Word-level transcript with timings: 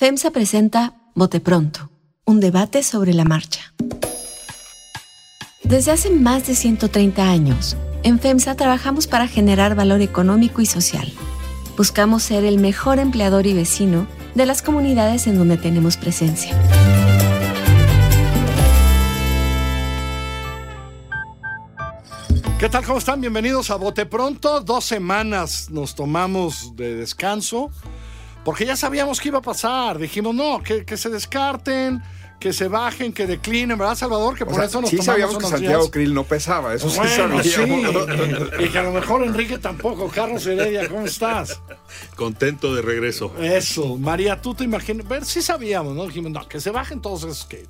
FEMSA 0.00 0.30
presenta 0.30 0.94
Bote 1.14 1.40
Pronto, 1.40 1.90
un 2.24 2.40
debate 2.40 2.82
sobre 2.82 3.12
la 3.12 3.26
marcha. 3.26 3.74
Desde 5.62 5.90
hace 5.90 6.08
más 6.08 6.46
de 6.46 6.54
130 6.54 7.30
años, 7.30 7.76
en 8.02 8.18
FEMSA 8.18 8.54
trabajamos 8.54 9.06
para 9.06 9.28
generar 9.28 9.74
valor 9.74 10.00
económico 10.00 10.62
y 10.62 10.64
social. 10.64 11.12
Buscamos 11.76 12.22
ser 12.22 12.46
el 12.46 12.56
mejor 12.56 12.98
empleador 12.98 13.46
y 13.46 13.52
vecino 13.52 14.06
de 14.34 14.46
las 14.46 14.62
comunidades 14.62 15.26
en 15.26 15.36
donde 15.36 15.58
tenemos 15.58 15.98
presencia. 15.98 16.58
¿Qué 22.58 22.70
tal? 22.70 22.86
¿Cómo 22.86 23.00
están? 23.00 23.20
Bienvenidos 23.20 23.70
a 23.70 23.76
Bote 23.76 24.06
Pronto. 24.06 24.62
Dos 24.62 24.86
semanas 24.86 25.68
nos 25.68 25.94
tomamos 25.94 26.74
de 26.74 26.94
descanso 26.94 27.70
porque 28.44 28.66
ya 28.66 28.76
sabíamos 28.76 29.20
que 29.20 29.28
iba 29.28 29.38
a 29.38 29.42
pasar. 29.42 29.98
Dijimos, 29.98 30.34
no, 30.34 30.62
que, 30.62 30.84
que 30.84 30.96
se 30.96 31.08
descarten, 31.10 32.02
que 32.38 32.52
se 32.54 32.68
bajen, 32.68 33.12
que 33.12 33.26
declinen, 33.26 33.76
¿verdad, 33.76 33.94
Salvador? 33.94 34.34
Que 34.36 34.44
O 34.44 34.46
por 34.46 34.56
sea, 34.56 34.64
eso 34.64 34.80
nos 34.80 34.90
sí 34.90 34.96
tomamos 34.96 35.06
sabíamos 35.06 35.38
que 35.38 35.46
Santiago 35.46 35.82
días. 35.82 35.90
Krill 35.90 36.14
no 36.14 36.24
pesaba, 36.24 36.74
eso 36.74 36.88
Bueno, 36.88 37.42
sí 37.42 37.50
sí. 37.50 37.54
sabíamos. 37.56 38.08
Y 38.60 38.68
que 38.70 38.78
a 38.78 38.82
lo 38.82 38.92
mejor 38.92 39.22
Enrique 39.24 39.58
tampoco. 39.58 40.08
Carlos 40.08 40.46
Heredia, 40.46 40.88
¿cómo 40.88 41.04
estás? 41.04 41.60
Contento 42.16 42.74
de 42.74 42.80
regreso. 42.82 43.34
Eso. 43.38 43.96
María, 43.98 44.40
tú 44.40 44.54
te 44.54 44.64
imaginas. 44.64 45.06
Ver, 45.06 45.24
sí 45.26 45.42
sabíamos, 45.42 45.94
¿no? 45.94 46.06
Dijimos, 46.06 46.30
no, 46.32 46.48
que 46.48 46.60
se 46.60 46.70
bajen 46.70 47.00
todos 47.02 47.24
esos 47.24 47.44
que 47.44 47.66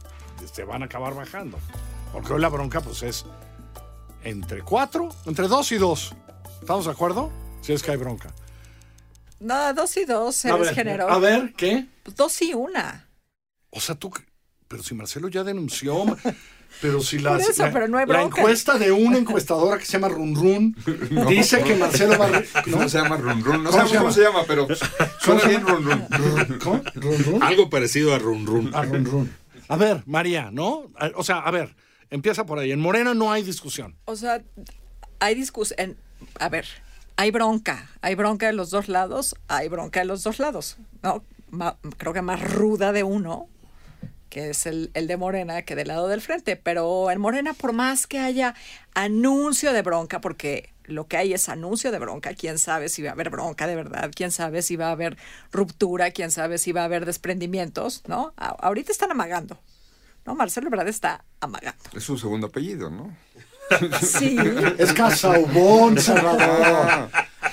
se 0.53 0.65
van 0.65 0.83
a 0.83 0.87
acabar 0.87 1.15
bajando. 1.15 1.59
Porque 2.13 2.33
hoy 2.33 2.41
la 2.41 2.49
bronca, 2.49 2.81
pues 2.81 3.03
es 3.03 3.27
entre 4.23 4.63
cuatro, 4.63 5.09
entre 5.27 5.49
dos 5.49 5.73
y 5.73 5.79
dos. 5.79 6.15
¿Estamos 6.61 6.85
de 6.85 6.91
acuerdo? 6.93 7.31
Si 7.61 7.73
es 7.73 7.83
que 7.83 7.91
hay 7.91 7.97
bronca. 7.97 8.33
No, 9.41 9.75
dos 9.75 9.97
y 9.97 10.05
dos, 10.05 10.45
A 10.45 10.49
eres 10.51 10.61
ver, 10.67 10.75
generoso. 10.75 11.11
a 11.13 11.19
ver, 11.19 11.53
¿qué? 11.57 11.87
Pues 12.03 12.17
dos 12.17 12.41
y 12.43 12.55
una. 12.55 13.09
O 13.71 13.81
sea, 13.81 13.95
tú. 13.95 14.13
Pero 14.69 14.83
si 14.83 14.95
Marcelo 14.95 15.29
ya 15.29 15.43
denunció. 15.43 16.05
Pero 16.81 17.01
si 17.01 17.19
la, 17.19 17.31
Por 17.33 17.41
eso, 17.41 17.65
la- 17.65 17.73
pero 17.73 17.89
no 17.89 17.99
hay 17.99 18.07
la 18.07 18.23
encuesta 18.23 18.79
de 18.79 18.93
una 18.93 19.19
encuestadora 19.19 19.77
que 19.79 19.85
se 19.85 19.93
llama 19.93 20.09
Run 20.09 20.37
Run 20.37 20.77
dice 21.29 21.63
que 21.65 21.75
Marcelo 21.75 22.17
va 22.17 22.27
a. 22.27 22.63
¿Cómo 22.63 22.89
se 22.89 22.99
llama 22.99 23.17
Run 23.17 23.43
Run? 23.45 23.65
No 23.65 23.71
¿Cómo 23.71 23.89
sabemos 23.89 24.15
se 24.15 24.23
llama? 24.23 24.45
cómo 24.45 24.47
se 24.47 24.67
llama, 24.69 24.79
pero 24.79 25.11
suena 25.21 25.45
bien 25.49 25.67
Run 25.67 25.85
Run. 25.85 26.59
¿Cómo? 26.63 26.83
¿Run 26.95 27.25
Run? 27.25 27.43
Algo 27.43 27.69
parecido 27.71 28.15
a 28.15 28.19
Run 28.21 28.47
Run. 28.47 28.71
A 28.75 28.83
Run 28.83 29.05
Run. 29.05 29.37
A 29.69 29.77
ver, 29.77 30.03
María, 30.07 30.51
¿no? 30.53 30.85
A- 30.97 31.11
O 31.17 31.25
sea, 31.25 31.39
a 31.41 31.51
ver, 31.51 31.75
empieza 32.11 32.47
por 32.47 32.59
ahí. 32.61 32.71
En 32.71 32.79
Morena 32.81 33.15
no 33.15 33.33
hay 33.33 33.43
discusión. 33.43 33.97
O 34.05 34.15
sea, 34.15 34.41
hay 35.19 35.35
discusión. 35.35 35.97
A 36.39 36.49
ver, 36.49 36.67
hay 37.21 37.31
bronca. 37.31 37.89
Hay 38.01 38.15
bronca 38.15 38.47
de 38.47 38.53
los 38.55 38.71
dos 38.71 38.89
lados. 38.89 39.37
Hay 39.49 39.69
bronca 39.69 40.01
de 40.01 40.07
los 40.07 40.23
dos 40.23 40.39
lados. 40.39 40.79
¿no? 41.03 41.23
Ma- 41.51 41.77
creo 41.99 42.13
que 42.15 42.23
más 42.23 42.41
ruda 42.43 42.93
de 42.93 43.03
uno, 43.03 43.49
que 44.31 44.51
es 44.51 44.65
el, 44.67 44.91
el 44.95 45.07
de 45.07 45.17
Morena, 45.17 45.63
que 45.63 45.75
del 45.77 45.89
lado 45.89 46.09
del 46.09 46.23
frente. 46.23 46.57
Pero 46.57 47.11
en 47.11 47.21
Morena, 47.21 47.53
por 47.53 47.73
más 47.73 48.07
que 48.07 48.19
haya 48.19 48.55
anuncio 48.95 49.73
de 49.73 49.83
bronca, 49.83 50.21
porque 50.21 50.73
lo 50.85 51.07
que 51.09 51.19
hay 51.19 51.35
es 51.35 51.49
anuncio 51.49 51.93
de 51.93 51.99
bronca, 51.99 52.35
quién 52.35 52.59
sabe 52.59 52.89
si 52.89 53.03
va 53.03 53.11
a 53.11 53.13
haber 53.13 53.29
bronca 53.31 53.67
de 53.67 53.77
verdad, 53.77 54.11
quién 54.15 54.31
sabe 54.33 54.63
si 54.63 54.77
va 54.77 54.89
a 54.89 54.93
haber 54.93 55.19
ruptura, 55.53 56.11
quién 56.13 56.31
sabe 56.31 56.57
si 56.59 56.73
va 56.73 56.83
a 56.83 56.85
haber 56.85 57.05
desprendimientos, 57.07 58.03
¿no? 58.07 58.33
Ahorita 58.37 58.93
están 58.93 59.11
amagando. 59.11 59.59
¿No? 60.27 60.35
Marcelo 60.35 60.67
Ebrard 60.69 60.87
está 60.89 61.25
amagando. 61.41 61.83
Es 61.95 62.05
su 62.05 62.19
segundo 62.19 62.49
apellido, 62.49 62.91
¿no? 62.91 63.17
Sí. 64.03 64.37
Es 64.79 64.93
Casaubon, 64.93 65.99
Salvador. 65.99 67.09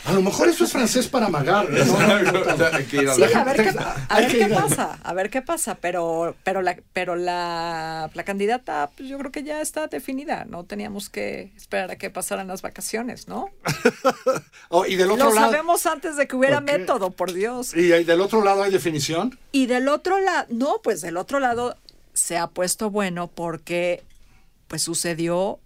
A 0.05 0.13
lo 0.13 0.21
mejor 0.21 0.47
eso 0.47 0.63
es 0.63 0.71
francés 0.71 1.07
para 1.07 1.25
amagar. 1.27 1.69
¿no? 1.69 1.83
Sí, 1.83 3.23
a 3.33 3.43
ver 3.43 3.57
qué, 3.57 3.75
a 4.09 4.19
ver 4.19 4.53
pasa, 4.53 4.99
a 5.03 5.13
ver 5.13 5.29
qué 5.29 5.41
pasa, 5.41 5.75
pero, 5.75 6.35
pero 6.43 6.61
la, 6.61 6.77
pero 6.93 7.15
la, 7.15 8.09
la 8.13 8.23
candidata, 8.23 8.89
pues 8.95 9.09
yo 9.09 9.17
creo 9.17 9.31
que 9.31 9.43
ya 9.43 9.61
está 9.61 9.87
definida, 9.87 10.45
no 10.45 10.63
teníamos 10.63 11.09
que 11.09 11.51
esperar 11.57 11.91
a 11.91 11.95
que 11.97 12.09
pasaran 12.09 12.47
las 12.47 12.61
vacaciones, 12.61 13.27
¿no? 13.27 13.49
Oh, 14.69 14.85
y 14.85 14.95
del 14.95 15.11
otro 15.11 15.29
Lo 15.29 15.35
lado. 15.35 15.51
sabemos 15.51 15.85
antes 15.85 16.17
de 16.17 16.27
que 16.27 16.35
hubiera 16.35 16.59
método, 16.61 17.11
por 17.11 17.31
Dios. 17.33 17.73
Y 17.75 17.87
del 18.03 18.19
otro 18.21 18.43
lado 18.43 18.63
hay 18.63 18.71
definición. 18.71 19.37
Y 19.51 19.65
del 19.67 19.87
otro 19.87 20.19
lado, 20.19 20.45
no, 20.49 20.81
pues 20.83 21.01
del 21.01 21.15
otro 21.17 21.39
lado 21.39 21.77
se 22.13 22.37
ha 22.37 22.47
puesto 22.47 22.89
bueno 22.89 23.27
porque 23.27 24.03
pues 24.67 24.81
sucedió 24.81 25.59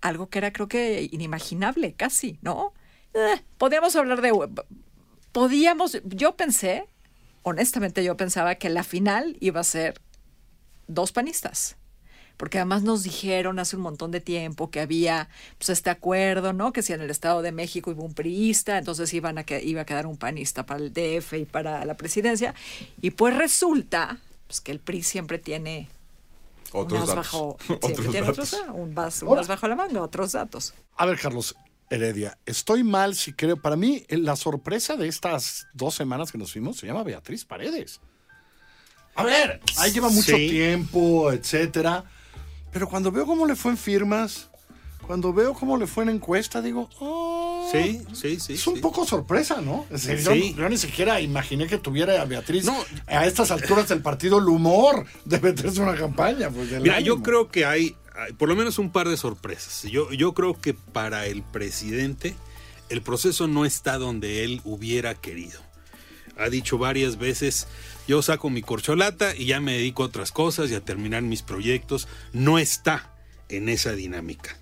algo 0.00 0.28
que 0.28 0.38
era 0.38 0.52
creo 0.52 0.68
que 0.68 1.08
inimaginable, 1.10 1.94
casi, 1.94 2.38
¿no? 2.42 2.72
Eh, 3.14 3.42
podíamos 3.58 3.96
hablar 3.96 4.20
de... 4.20 4.32
Podíamos, 5.32 6.00
yo 6.04 6.36
pensé, 6.36 6.86
honestamente 7.42 8.02
yo 8.02 8.16
pensaba 8.16 8.56
que 8.56 8.68
la 8.68 8.82
final 8.82 9.36
iba 9.40 9.60
a 9.60 9.64
ser 9.64 10.00
dos 10.86 11.12
panistas. 11.12 11.76
Porque 12.36 12.56
además 12.56 12.82
nos 12.82 13.02
dijeron 13.02 13.58
hace 13.58 13.76
un 13.76 13.82
montón 13.82 14.10
de 14.12 14.20
tiempo 14.20 14.70
que 14.70 14.80
había 14.80 15.28
pues, 15.58 15.68
este 15.68 15.90
acuerdo, 15.90 16.54
¿no? 16.54 16.72
Que 16.72 16.82
si 16.82 16.94
en 16.94 17.02
el 17.02 17.10
Estado 17.10 17.42
de 17.42 17.52
México 17.52 17.90
iba 17.90 18.02
un 18.02 18.14
priista, 18.14 18.78
entonces 18.78 19.12
iban 19.12 19.36
a 19.36 19.44
que, 19.44 19.62
iba 19.62 19.82
a 19.82 19.84
quedar 19.84 20.06
un 20.06 20.16
panista 20.16 20.64
para 20.64 20.80
el 20.80 20.90
DF 20.90 21.34
y 21.34 21.44
para 21.44 21.84
la 21.84 21.98
presidencia. 21.98 22.54
Y 23.02 23.10
pues 23.10 23.36
resulta 23.36 24.20
pues, 24.46 24.62
que 24.62 24.72
el 24.72 24.80
PRI 24.80 25.02
siempre 25.02 25.38
tiene 25.38 25.90
Otros 26.72 27.02
unas 27.02 27.08
datos. 27.08 27.16
bajo, 27.32 27.56
siempre 27.66 27.88
Otros 27.90 28.10
tiene 28.10 28.26
datos. 28.26 28.52
otros, 28.54 28.74
un 28.76 28.94
vas- 28.94 29.22
unas 29.22 29.48
bajo 29.48 29.68
la 29.68 29.76
manga, 29.76 30.00
otros 30.02 30.32
datos. 30.32 30.74
A 30.96 31.06
ver, 31.06 31.18
Carlos 31.18 31.54
Heredia, 31.90 32.38
estoy 32.46 32.84
mal 32.84 33.14
si 33.16 33.32
creo. 33.32 33.56
Para 33.56 33.76
mí, 33.76 34.04
eh, 34.08 34.16
la 34.18 34.36
sorpresa 34.36 34.96
de 34.96 35.08
estas 35.08 35.66
dos 35.74 35.94
semanas 35.94 36.30
que 36.30 36.38
nos 36.38 36.52
fuimos 36.52 36.76
se 36.78 36.86
llama 36.86 37.02
Beatriz 37.02 37.44
Paredes. 37.44 38.00
A 39.16 39.24
ver, 39.24 39.60
ahí 39.78 39.90
lleva 39.92 40.08
mucho 40.08 40.36
Sí. 40.36 40.48
tiempo, 40.48 41.32
etcétera. 41.32 42.04
Pero 42.72 42.88
cuando 42.88 43.10
veo 43.10 43.26
cómo 43.26 43.44
le 43.46 43.56
fue 43.56 43.72
en 43.72 43.76
firmas, 43.76 44.48
cuando 45.06 45.32
veo 45.32 45.52
cómo 45.54 45.76
le 45.76 45.88
fue 45.88 46.04
en 46.04 46.10
encuesta, 46.10 46.62
digo, 46.62 46.88
oh, 47.00 47.29
Sí, 47.72 48.02
sí, 48.12 48.40
sí. 48.40 48.52
es 48.54 48.66
un 48.66 48.76
sí. 48.76 48.80
poco 48.80 49.06
sorpresa, 49.06 49.60
¿no? 49.60 49.86
Es 49.90 50.04
decir, 50.04 50.24
yo- 50.24 50.32
Sí. 50.32 50.54
yo, 50.56 50.68
ni 50.68 50.76
siquiera 50.76 51.20
imaginé 51.20 51.66
que 51.66 51.78
tuviera 51.78 52.20
a 52.20 52.24
Beatriz 52.24 52.64
No. 52.64 52.76
a 53.06 53.26
estas 53.26 53.50
alturas 53.50 53.88
del 53.88 54.02
partido 54.02 54.38
el 54.38 54.48
humor 54.48 55.06
de 55.24 55.40
meterse 55.40 55.80
una 55.80 55.94
campaña. 55.96 56.50
Pues, 56.50 56.70
Mira, 56.80 57.00
yo 57.00 57.22
creo 57.22 57.48
que 57.50 57.64
hay, 57.64 57.96
hay 58.16 58.32
por 58.34 58.48
lo 58.48 58.56
menos 58.56 58.78
un 58.78 58.90
par 58.90 59.08
de 59.08 59.16
sorpresas. 59.16 59.82
Yo, 59.90 60.12
yo 60.12 60.34
creo 60.34 60.60
que 60.60 60.74
para 60.74 61.26
el 61.26 61.42
presidente 61.42 62.34
el 62.88 63.02
proceso 63.02 63.46
no 63.46 63.64
está 63.64 63.98
donde 63.98 64.42
él 64.44 64.60
hubiera 64.64 65.14
querido. 65.14 65.60
Ha 66.36 66.48
dicho 66.48 66.78
varias 66.78 67.18
veces, 67.18 67.66
yo 68.08 68.22
saco 68.22 68.48
mi 68.50 68.62
corcholata 68.62 69.36
y 69.36 69.44
ya 69.46 69.60
me 69.60 69.72
dedico 69.74 70.02
a 70.02 70.06
otras 70.06 70.32
cosas 70.32 70.70
y 70.70 70.74
a 70.74 70.80
terminar 70.80 71.22
mis 71.22 71.42
proyectos. 71.42 72.08
No 72.32 72.58
está 72.58 73.12
en 73.48 73.68
esa 73.68 73.92
dinámica. 73.92 74.56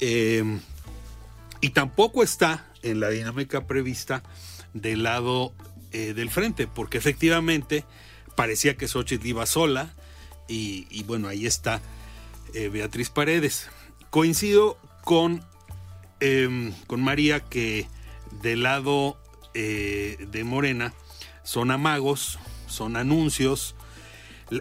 Eh, 0.00 0.44
y 1.60 1.70
tampoco 1.70 2.22
está 2.22 2.66
en 2.82 3.00
la 3.00 3.10
dinámica 3.10 3.66
prevista 3.66 4.22
del 4.72 5.02
lado 5.02 5.52
eh, 5.92 6.14
del 6.14 6.30
frente, 6.30 6.66
porque 6.66 6.98
efectivamente 6.98 7.84
parecía 8.34 8.76
que 8.76 8.88
Xochitl 8.88 9.26
iba 9.26 9.46
sola 9.46 9.94
y, 10.48 11.02
bueno, 11.04 11.28
ahí 11.28 11.46
está 11.46 11.80
eh, 12.54 12.68
Beatriz 12.68 13.10
Paredes. 13.10 13.68
Coincido 14.10 14.78
con, 15.02 15.42
em, 16.20 16.72
con 16.86 17.02
María 17.02 17.40
que 17.40 17.88
del 18.42 18.62
lado 18.62 19.18
eh, 19.54 20.26
de 20.30 20.44
Morena 20.44 20.94
son 21.42 21.70
amagos, 21.70 22.38
son 22.68 22.96
anuncios. 22.96 23.74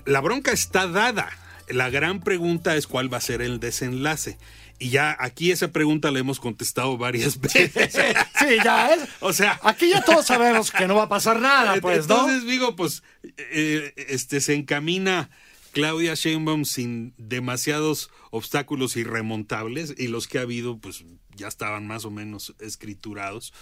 La 0.06 0.22
bronca 0.22 0.52
está 0.52 0.88
dada. 0.88 1.30
La 1.68 1.90
gran 1.90 2.22
pregunta 2.22 2.76
es 2.76 2.88
cuál 2.88 3.12
va 3.12 3.18
a 3.18 3.22
ser 3.22 3.42
el 3.42 3.60
desenlace. 3.60 4.38
Y 4.78 4.90
ya 4.90 5.16
aquí 5.20 5.52
esa 5.52 5.72
pregunta 5.72 6.12
la 6.12 6.20
hemos 6.20 6.40
contestado 6.40 6.98
varias 6.98 7.40
veces. 7.40 7.72
Sí, 8.40 8.58
ya 8.64 8.94
es. 8.94 9.08
O 9.22 9.34
sea, 9.34 9.60
Aquí 9.64 9.90
ya 9.90 10.04
todos 10.04 10.26
sabemos 10.26 10.70
que 10.70 10.88
no 10.88 10.96
va 10.96 11.04
a 11.04 11.10
pasar 11.10 11.40
nada, 11.40 11.80
pues, 11.82 12.08
¿no? 12.08 12.16
entonces 12.16 12.46
digo, 12.46 12.76
pues, 12.76 13.02
eh, 13.38 13.94
este 13.96 14.42
se 14.42 14.54
encamina 14.54 15.30
Claudia 15.72 16.14
Sheinbaum 16.14 16.66
sin 16.66 17.14
demasiados 17.18 18.12
obstáculos 18.30 18.98
irremontables 18.98 19.96
y 19.98 20.08
los 20.08 20.28
que 20.28 20.38
ha 20.38 20.42
habido, 20.42 20.78
pues, 20.78 21.06
ya 21.36 21.48
estaban 21.48 21.88
más 21.88 22.06
o 22.06 22.12
menos 22.12 22.54
escriturados. 22.60 23.54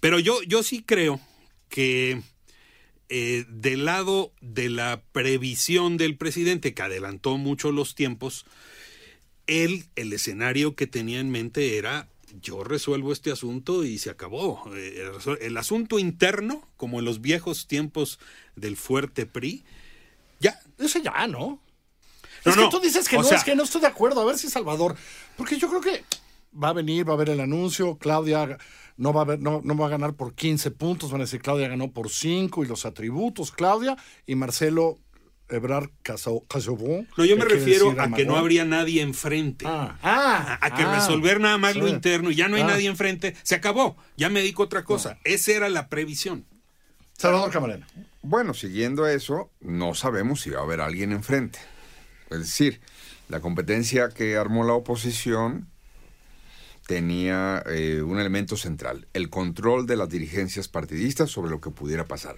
Pero 0.00 0.18
yo, 0.18 0.42
yo 0.42 0.62
sí 0.62 0.82
creo 0.82 1.20
que 1.68 2.22
eh, 3.08 3.44
del 3.48 3.84
lado 3.84 4.32
de 4.40 4.70
la 4.70 5.02
previsión 5.12 5.98
del 5.98 6.16
presidente, 6.16 6.72
que 6.72 6.82
adelantó 6.82 7.36
mucho 7.36 7.70
los 7.70 7.94
tiempos, 7.94 8.46
él, 9.46 9.86
el 9.96 10.12
escenario 10.12 10.74
que 10.74 10.86
tenía 10.86 11.20
en 11.20 11.30
mente 11.30 11.76
era 11.78 12.08
yo 12.40 12.64
resuelvo 12.64 13.12
este 13.12 13.30
asunto 13.30 13.84
y 13.84 13.98
se 13.98 14.10
acabó. 14.10 14.64
Eh, 14.74 15.10
el 15.40 15.56
asunto 15.56 15.98
interno, 15.98 16.66
como 16.76 16.98
en 16.98 17.04
los 17.04 17.20
viejos 17.20 17.66
tiempos 17.66 18.18
del 18.56 18.76
fuerte 18.76 19.26
PRI, 19.26 19.64
ya. 20.40 20.58
Ese 20.78 21.02
ya, 21.02 21.26
¿no? 21.26 21.60
No, 22.44 22.50
es 22.50 22.56
que 22.56 22.62
no. 22.62 22.68
tú 22.70 22.80
dices 22.80 23.08
que 23.08 23.16
O 23.16 23.22
no, 23.22 23.28
sea- 23.28 23.38
es 23.38 23.44
que 23.44 23.54
no 23.54 23.62
estoy 23.62 23.80
de 23.82 23.86
acuerdo. 23.86 24.20
A 24.20 24.24
ver 24.24 24.38
si 24.38 24.48
Salvador. 24.48 24.96
Porque 25.36 25.58
yo 25.58 25.68
creo 25.68 25.80
que 25.80 26.04
va 26.60 26.70
a 26.70 26.72
venir, 26.72 27.06
va 27.06 27.12
a 27.12 27.14
haber 27.14 27.30
el 27.30 27.40
anuncio, 27.40 27.96
Claudia 27.98 28.58
no 28.96 29.12
va 29.12 29.22
a, 29.22 29.24
ver, 29.24 29.40
no, 29.40 29.60
no 29.64 29.76
va 29.76 29.86
a 29.86 29.90
ganar 29.90 30.14
por 30.14 30.34
15 30.34 30.70
puntos, 30.70 31.10
van 31.10 31.20
a 31.20 31.24
decir 31.24 31.40
Claudia 31.40 31.68
ganó 31.68 31.92
por 31.92 32.10
5 32.10 32.64
y 32.64 32.66
los 32.68 32.84
atributos, 32.84 33.50
Claudia 33.52 33.96
y 34.26 34.34
Marcelo 34.34 34.98
Ebrard. 35.52 35.90
No, 37.16 37.24
yo 37.24 37.36
me 37.36 37.44
refiero 37.44 37.94
a 37.98 38.10
que 38.12 38.24
no 38.24 38.36
habría 38.36 38.64
nadie 38.64 39.02
enfrente. 39.02 39.64
Ah, 39.68 39.98
ah, 40.02 40.58
a 40.60 40.74
que 40.74 40.82
ah, 40.82 40.94
resolver 40.94 41.40
nada 41.40 41.58
más 41.58 41.76
lo 41.76 41.88
interno 41.88 42.30
y 42.30 42.34
ya 42.36 42.48
no 42.48 42.56
hay 42.56 42.62
Ah. 42.62 42.68
nadie 42.68 42.88
enfrente, 42.88 43.34
se 43.42 43.54
acabó, 43.54 43.96
ya 44.16 44.28
me 44.28 44.40
dedico 44.40 44.62
a 44.62 44.66
otra 44.66 44.84
cosa. 44.84 45.18
Esa 45.24 45.52
era 45.52 45.68
la 45.68 45.88
previsión. 45.88 46.44
Salvador 47.18 47.50
Camarena. 47.50 47.86
Bueno, 48.22 48.54
siguiendo 48.54 49.06
eso, 49.06 49.50
no 49.60 49.94
sabemos 49.94 50.40
si 50.40 50.50
va 50.50 50.60
a 50.60 50.62
haber 50.62 50.80
alguien 50.80 51.12
enfrente. 51.12 51.58
Es 52.30 52.38
decir, 52.38 52.80
la 53.28 53.40
competencia 53.40 54.08
que 54.08 54.36
armó 54.36 54.64
la 54.64 54.72
oposición 54.74 55.68
tenía 56.86 57.62
eh, 57.66 58.02
un 58.02 58.18
elemento 58.18 58.56
central, 58.56 59.06
el 59.12 59.30
control 59.30 59.86
de 59.86 59.96
las 59.96 60.08
dirigencias 60.08 60.68
partidistas 60.68 61.30
sobre 61.30 61.50
lo 61.50 61.60
que 61.60 61.70
pudiera 61.70 62.04
pasar. 62.04 62.36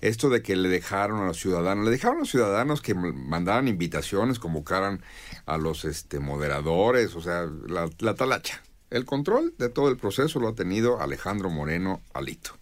Esto 0.00 0.30
de 0.30 0.42
que 0.42 0.56
le 0.56 0.68
dejaron 0.68 1.22
a 1.22 1.26
los 1.26 1.38
ciudadanos, 1.38 1.84
le 1.84 1.90
dejaron 1.90 2.18
a 2.18 2.20
los 2.20 2.30
ciudadanos 2.30 2.82
que 2.82 2.94
mandaran 2.94 3.68
invitaciones, 3.68 4.38
convocaran 4.38 5.02
a 5.46 5.58
los 5.58 5.84
este, 5.84 6.20
moderadores, 6.20 7.14
o 7.14 7.20
sea, 7.20 7.48
la, 7.66 7.88
la 7.98 8.14
talacha. 8.14 8.62
El 8.90 9.04
control 9.04 9.54
de 9.58 9.68
todo 9.68 9.88
el 9.88 9.96
proceso 9.96 10.38
lo 10.40 10.48
ha 10.48 10.54
tenido 10.54 11.00
Alejandro 11.00 11.50
Moreno 11.50 12.00
Alito. 12.12 12.52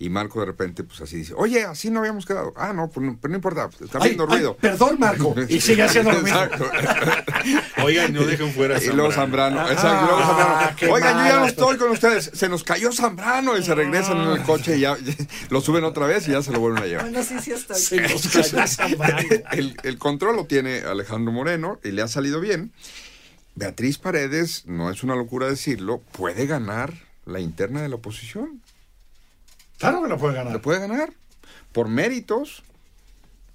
Y 0.00 0.10
Marco 0.10 0.38
de 0.38 0.46
repente, 0.46 0.84
pues 0.84 1.00
así 1.00 1.16
dice, 1.16 1.34
oye, 1.36 1.64
así 1.64 1.90
no 1.90 1.98
habíamos 1.98 2.24
quedado. 2.24 2.54
Ah, 2.56 2.72
no, 2.72 2.88
pues 2.88 3.04
no, 3.04 3.18
pero 3.20 3.30
no 3.32 3.36
importa, 3.36 3.68
está 3.84 3.98
Ay, 3.98 4.02
haciendo 4.12 4.24
ay, 4.28 4.36
ruido. 4.36 4.56
perdón, 4.56 4.96
Marco. 5.00 5.34
Y 5.48 5.60
sigue 5.60 5.82
haciendo 5.82 6.12
lo 6.12 6.22
mismo. 6.22 6.40
Exacto. 6.40 6.70
Oigan, 7.82 8.12
no 8.12 8.24
dejen 8.24 8.52
fuera 8.52 8.76
a 8.76 8.82
Y 8.82 8.86
luego 8.88 9.10
Zambrano. 9.10 9.56
Zambrano, 9.56 9.72
exacto, 9.72 10.04
y 10.04 10.06
luego 10.08 10.22
Ah, 10.22 10.66
Zambrano. 10.68 10.94
Oigan, 10.94 11.18
yo 11.18 11.24
ya 11.34 11.40
no 11.40 11.46
estoy 11.46 11.76
con 11.78 11.90
ustedes. 11.90 12.30
Se 12.32 12.48
nos 12.48 12.62
cayó 12.62 12.92
Zambrano 12.92 13.56
y 13.58 13.62
se 13.64 13.74
regresan 13.74 14.18
en 14.18 14.28
el 14.28 14.42
coche 14.44 14.76
y 14.76 14.80
ya 14.80 14.96
lo 15.50 15.60
suben 15.60 15.82
otra 15.82 16.06
vez 16.06 16.28
y 16.28 16.30
ya 16.30 16.42
se 16.42 16.52
lo 16.52 16.60
vuelven 16.60 16.82
a 16.84 16.86
llevar. 16.86 17.04
Bueno, 17.10 17.24
sí, 17.24 17.34
sí 17.42 17.50
estoy. 17.50 17.76
Se 17.80 18.00
nos 18.00 18.28
cayó 18.28 18.66
Zambrano. 18.68 19.18
El, 19.50 19.76
el 19.82 19.98
control 19.98 20.36
lo 20.36 20.44
tiene 20.46 20.78
Alejandro 20.82 21.32
Moreno 21.32 21.80
y 21.82 21.90
le 21.90 22.02
ha 22.02 22.08
salido 22.08 22.40
bien. 22.40 22.70
Beatriz 23.56 23.98
Paredes, 23.98 24.62
no 24.66 24.90
es 24.92 25.02
una 25.02 25.16
locura 25.16 25.48
decirlo, 25.48 26.00
puede 26.12 26.46
ganar 26.46 26.94
la 27.26 27.40
interna 27.40 27.82
de 27.82 27.88
la 27.88 27.96
oposición. 27.96 28.62
Claro 29.78 30.02
que 30.02 30.08
lo 30.08 30.18
puede 30.18 30.34
ganar. 30.34 30.60
puede 30.60 30.80
ganar 30.80 31.12
por 31.72 31.88
méritos, 31.88 32.62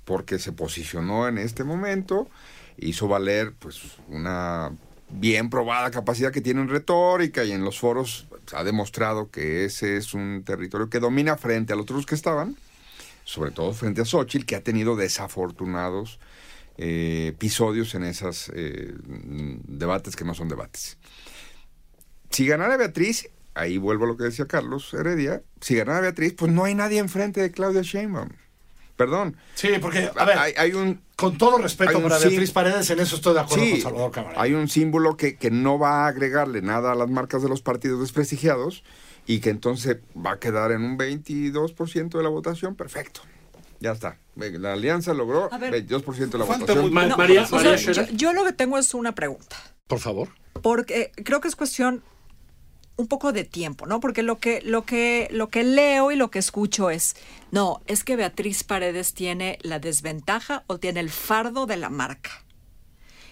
porque 0.06 0.40
se 0.40 0.52
posicionó 0.52 1.28
en 1.28 1.38
este 1.38 1.64
momento, 1.64 2.30
hizo 2.78 3.08
valer 3.08 3.54
pues 3.60 3.82
una 4.08 4.72
bien 5.10 5.50
probada 5.50 5.92
capacidad 5.92 6.32
que 6.32 6.42
tiene 6.42 6.62
en 6.62 6.70
retórica 6.70 7.44
y 7.44 7.52
en 7.52 7.64
los 7.64 7.80
foros 7.80 8.28
ha 8.54 8.64
demostrado 8.64 9.30
que 9.30 9.66
ese 9.66 9.98
es 9.98 10.14
un 10.14 10.44
territorio 10.46 10.90
que 10.90 11.00
domina 11.00 11.38
frente 11.38 11.74
a 11.74 11.76
los 11.76 11.84
otros 11.84 12.06
que 12.06 12.16
estaban, 12.16 12.56
sobre 13.24 13.52
todo 13.52 13.74
frente 13.74 14.02
a 14.02 14.06
Xochitl, 14.06 14.46
que 14.46 14.56
ha 14.56 14.64
tenido 14.64 14.96
desafortunados 14.96 16.20
eh, 16.78 17.28
episodios 17.30 17.94
en 17.96 18.04
esos 18.04 18.52
debates 18.56 20.16
que 20.16 20.26
no 20.26 20.34
son 20.34 20.50
debates. 20.50 20.98
Si 22.32 22.48
ganara 22.48 22.78
Beatriz, 22.78 23.30
ahí 23.56 23.78
vuelvo 23.78 24.06
a 24.06 24.08
lo 24.08 24.18
que 24.18 24.24
decía 24.26 24.46
Carlos 24.48 24.94
Heredia, 24.94 25.42
si 25.62 25.76
ganara 25.76 26.02
Beatriz, 26.02 26.34
pues 26.34 26.52
no 26.52 26.64
hay 26.66 26.76
nadie 26.76 27.00
enfrente 27.00 27.42
de 27.42 27.52
Claudia 27.52 27.82
Sheinbaum. 27.84 28.30
Perdón. 28.96 29.36
Sí, 29.56 29.70
porque, 29.82 30.10
a 30.16 30.26
ver, 30.26 30.38
hay, 30.38 30.54
hay 30.56 30.74
un 30.74 31.02
con 31.16 31.38
todo 31.38 31.58
respeto 31.58 32.02
para 32.02 32.20
sí- 32.20 32.30
Beatriz 32.30 32.52
Paredes, 32.52 32.90
en 32.92 33.00
eso 33.00 33.16
estoy 33.16 33.34
de 33.34 33.40
acuerdo 33.40 33.64
sí, 33.64 33.72
con 33.72 33.82
Salvador 33.82 34.12
Camarena. 34.12 34.42
hay 34.42 34.54
un 34.54 34.68
símbolo 34.70 35.18
que, 35.18 35.36
que 35.36 35.50
no 35.52 35.80
va 35.80 36.06
a 36.06 36.08
agregarle 36.08 36.62
nada 36.62 36.92
a 36.92 36.96
las 36.96 37.10
marcas 37.10 37.42
de 37.42 37.50
los 37.50 37.62
partidos 37.62 38.00
desprestigiados 38.02 38.84
y 39.26 39.40
que 39.40 39.50
entonces 39.50 39.98
va 40.16 40.34
a 40.34 40.40
quedar 40.40 40.72
en 40.72 40.84
un 40.84 40.98
22% 40.98 42.10
de 42.18 42.24
la 42.24 42.30
votación, 42.30 42.76
perfecto. 42.76 43.22
Ya 43.80 43.92
está. 43.94 44.18
La 44.36 44.74
alianza 44.74 45.14
logró 45.14 45.52
A 45.54 45.58
ver. 45.58 45.72
22% 45.88 46.30
de 46.30 46.38
la 46.38 46.46
votación. 46.46 46.82
muy- 46.82 46.92
Ma- 46.92 47.06
No, 47.06 47.18
María- 47.18 47.44
o 47.44 47.46
sea, 47.48 47.58
María 47.58 47.76
yo, 47.76 47.94
Scherer. 47.94 48.16
yo 48.16 48.34
lo 48.34 48.44
que 48.46 48.54
tengo 48.54 48.78
es 48.78 48.94
una 48.94 49.14
pregunta. 49.16 49.56
Por 49.88 50.00
favor. 50.00 50.30
porque 50.62 51.12
creo 51.26 51.42
que 51.42 51.48
es 51.48 51.56
cuestión 51.56 52.04
un 52.96 53.08
poco 53.08 53.34
de 53.34 53.44
tiempo, 53.44 53.86
¿no? 53.86 54.00
Porque 54.00 54.24
lo 54.24 54.40
que, 54.40 54.62
lo 54.62 54.86
que, 54.86 55.28
lo 55.32 55.50
que 55.50 55.64
leo 55.64 56.12
y 56.12 56.16
lo 56.16 56.30
que 56.30 56.40
escucho 56.40 56.90
es, 56.90 57.16
no, 57.52 57.82
es 57.88 58.04
que 58.04 58.16
Beatriz 58.16 58.64
Paredes 58.64 59.14
tiene 59.14 59.58
la 59.62 59.80
desventaja 59.80 60.64
o 60.68 60.78
tiene 60.78 61.00
el 61.00 61.10
fardo 61.10 61.66
de 61.66 61.78
la 61.78 61.90
marca. 61.90 62.44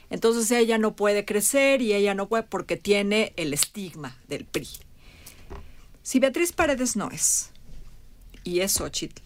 Entonces 0.09 0.51
ella 0.51 0.77
no 0.77 0.95
puede 0.95 1.25
crecer 1.25 1.81
y 1.81 1.93
ella 1.93 2.13
no 2.15 2.27
puede 2.27 2.43
porque 2.43 2.75
tiene 2.75 3.33
el 3.37 3.53
estigma 3.53 4.17
del 4.27 4.45
PRI. 4.45 4.67
Si 6.03 6.19
Beatriz 6.19 6.51
Paredes 6.51 6.95
no 6.95 7.09
es, 7.11 7.51
y 8.43 8.61
es 8.61 8.73
Xochitl, 8.73 9.21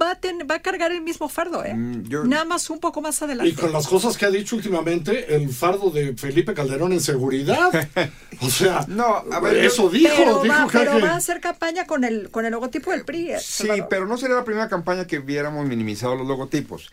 va 0.00 0.12
a, 0.12 0.14
ten- 0.20 0.46
va 0.50 0.56
a 0.56 0.62
cargar 0.62 0.92
el 0.92 1.00
mismo 1.00 1.28
fardo, 1.28 1.64
¿eh? 1.64 1.74
Mm, 1.74 2.02
yo- 2.04 2.24
Nada 2.24 2.44
más 2.44 2.70
un 2.70 2.78
poco 2.80 3.00
más 3.00 3.20
adelante. 3.22 3.50
Y 3.50 3.54
con 3.54 3.72
las 3.72 3.86
cosas 3.86 4.16
que 4.16 4.26
ha 4.26 4.30
dicho 4.30 4.56
últimamente, 4.56 5.34
el 5.34 5.48
fardo 5.50 5.90
de 5.90 6.16
Felipe 6.16 6.54
Calderón 6.54 6.92
en 6.92 7.00
seguridad. 7.00 7.70
O 8.40 8.50
sea, 8.50 8.84
No, 8.88 9.24
a 9.32 9.40
ver, 9.40 9.56
eso 9.64 9.84
yo- 9.84 9.90
dijo. 9.90 10.14
pero, 10.16 10.42
dijo 10.42 10.54
va, 10.54 10.66
que, 10.70 10.78
pero 10.78 10.92
que- 10.96 11.02
va 11.02 11.10
a 11.10 11.16
hacer 11.16 11.40
campaña 11.40 11.86
con 11.86 12.04
el, 12.04 12.30
con 12.30 12.44
el 12.44 12.52
logotipo 12.52 12.90
del 12.92 13.04
PRI. 13.04 13.32
eh, 13.32 13.38
Sí, 13.40 13.68
pero 13.90 14.06
no 14.06 14.16
sería 14.16 14.36
la 14.36 14.44
primera 14.44 14.68
campaña 14.68 15.06
que 15.06 15.18
viéramos 15.18 15.66
minimizado 15.66 16.14
los 16.14 16.26
logotipos. 16.28 16.90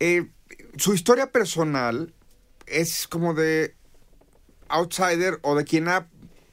Eh, 0.00 0.26
su 0.76 0.92
historia 0.94 1.30
personal 1.30 2.12
es 2.66 3.06
como 3.08 3.32
de 3.34 3.74
outsider 4.68 5.38
o 5.42 5.54
de 5.56 5.64
quien 5.64 5.88
ha 5.88 6.06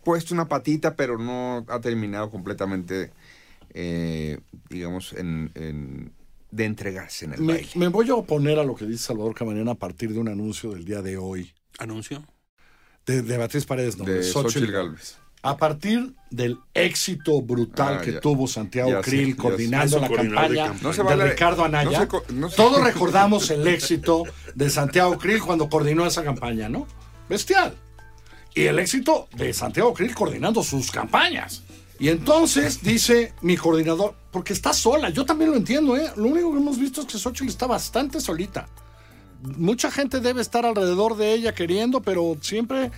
puesto 0.03 0.33
una 0.33 0.47
patita 0.47 0.95
pero 0.95 1.17
no 1.17 1.65
ha 1.67 1.79
terminado 1.81 2.29
completamente, 2.31 3.11
eh, 3.81 4.39
digamos, 4.69 5.13
en, 5.13 5.51
en- 5.55 6.11
de 6.51 6.65
entregarse 6.65 7.25
en 7.25 7.33
el 7.33 7.41
me, 7.41 7.53
baile. 7.53 7.69
me 7.75 7.87
voy 7.89 8.09
a 8.09 8.15
oponer 8.15 8.57
a 8.59 8.63
lo 8.63 8.75
que 8.75 8.85
dice 8.85 9.03
Salvador 9.05 9.35
Camarena 9.35 9.71
a 9.71 9.75
partir 9.75 10.11
de 10.11 10.19
un 10.19 10.27
anuncio 10.27 10.71
del 10.71 10.83
día 10.83 11.01
de 11.01 11.15
hoy. 11.17 11.53
¿Anuncio? 11.77 12.25
De, 13.05 13.21
de 13.21 13.37
Beatriz 13.37 13.65
Paredes, 13.65 13.97
no, 13.97 14.03
de 14.03 14.15
de 14.15 14.23
Xochitl. 14.23 14.53
Xochitl 14.59 14.71
Galvez. 14.71 15.17
A 15.41 15.55
partir 15.55 16.13
del 16.31 16.57
éxito 16.73 17.41
brutal 17.41 17.99
Ah, 17.99 18.01
que 18.01 18.13
ya. 18.13 18.19
tuvo 18.19 18.45
Santiago 18.47 18.89
Ya 18.89 19.01
Krill 19.01 19.37
coordinando 19.37 19.99
la 19.99 20.09
campaña, 20.09 20.65
campaña. 20.65 20.73
No 20.81 20.91
se 20.91 21.01
de 21.01 21.07
vale- 21.07 21.29
Ricardo 21.29 21.63
Anaya. 21.63 21.91
no 21.91 21.99
se 22.01 22.07
co- 22.09 22.23
no 22.33 22.49
se- 22.49 22.55
Todos 22.57 22.83
recordamos 22.83 23.49
el 23.51 23.65
éxito 23.67 24.23
de 24.55 24.69
Santiago 24.69 25.17
Krill 25.17 25.41
cuando 25.41 25.69
coordinó 25.69 26.05
esa 26.05 26.23
campaña, 26.25 26.67
¿no? 26.67 26.87
Bestial. 27.29 27.73
Y 28.55 28.63
el 28.63 28.79
éxito 28.79 29.29
de 29.37 29.53
Santiago 29.53 29.93
Krill 29.93 30.13
coordinando 30.15 30.61
sus 30.63 30.91
campañas. 30.91 31.63
Y 31.99 32.07
entonces 32.09 32.81
dice 32.81 33.33
mi 33.41 33.57
coordinador, 33.57 34.15
porque 34.31 34.53
está 34.53 34.71
sola, 34.73 35.09
yo 35.09 35.25
también 35.25 35.51
lo 35.51 35.57
entiendo, 35.57 35.97
¿eh? 35.97 36.09
Lo 36.15 36.23
único 36.27 36.51
que 36.53 36.57
hemos 36.57 36.79
visto 36.79 37.01
es 37.01 37.07
que 37.07 37.17
Xochitl 37.17 37.49
está 37.49 37.67
bastante 37.67 38.21
solita. 38.21 38.67
Mucha 39.41 39.91
gente 39.91 40.19
debe 40.21 40.41
estar 40.41 40.65
alrededor 40.65 41.17
de 41.17 41.33
ella 41.33 41.53
queriendo, 41.53 42.01
pero 42.01 42.37
siempre... 42.41 42.91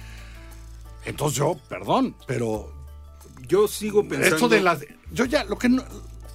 Entonces 1.05 1.39
yo, 1.39 1.57
perdón, 1.67 2.15
pero 2.27 2.71
Yo 3.47 3.67
sigo 3.67 4.07
pensando. 4.07 4.35
esto 4.35 4.49
de 4.49 4.61
las... 4.61 4.79
Yo 5.11 5.25
ya, 5.25 5.43
lo 5.45 5.57
que... 5.57 5.69
no- 5.69 5.83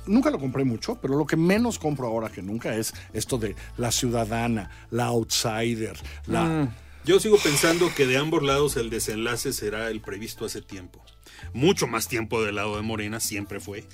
nunca 0.06 0.30
lo 0.30 0.38
compré 0.38 0.64
mucho, 0.64 0.96
pero 1.00 1.16
lo 1.16 1.26
que 1.26 1.36
menos 1.36 1.78
compro 1.78 2.06
ahora 2.06 2.30
que 2.30 2.40
nunca 2.42 2.74
es 2.76 2.94
esto 3.12 3.38
de 3.38 3.54
la 3.76 3.90
ciudadana, 3.92 4.70
la 4.90 5.06
outsider, 5.06 5.96
la... 6.26 6.42
Mm. 6.44 6.74
Yo 7.04 7.20
sigo 7.20 7.36
pensando 7.38 7.92
que 7.94 8.06
de 8.06 8.16
ambos 8.16 8.42
lados 8.42 8.76
el 8.76 8.90
desenlace 8.90 9.52
será 9.52 9.88
el 9.90 10.00
previsto 10.00 10.44
hace 10.44 10.62
tiempo. 10.62 11.04
Mucho 11.52 11.86
más 11.86 12.08
tiempo 12.08 12.42
del 12.44 12.56
lado 12.56 12.76
de 12.76 12.82
Morena, 12.82 13.20
siempre 13.20 13.60
fue. 13.60 13.84